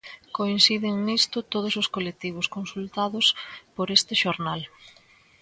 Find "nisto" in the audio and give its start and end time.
1.07-1.37